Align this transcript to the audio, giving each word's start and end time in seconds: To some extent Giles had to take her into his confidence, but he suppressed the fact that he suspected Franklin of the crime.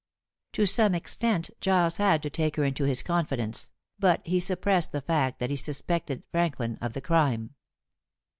To 0.53 0.65
some 0.65 0.95
extent 0.95 1.51
Giles 1.59 1.97
had 1.97 2.23
to 2.23 2.31
take 2.31 2.55
her 2.55 2.63
into 2.63 2.85
his 2.85 3.03
confidence, 3.03 3.71
but 3.99 4.25
he 4.25 4.39
suppressed 4.39 4.91
the 4.93 4.99
fact 5.01 5.37
that 5.37 5.51
he 5.51 5.55
suspected 5.55 6.23
Franklin 6.31 6.79
of 6.81 6.93
the 6.93 7.01
crime. 7.01 7.53